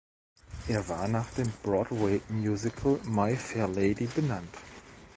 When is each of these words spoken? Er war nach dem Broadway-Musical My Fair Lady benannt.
Er 0.67 0.89
war 0.89 1.07
nach 1.07 1.29
dem 1.35 1.47
Broadway-Musical 1.61 2.99
My 3.03 3.35
Fair 3.35 3.67
Lady 3.67 4.05
benannt. 4.07 4.57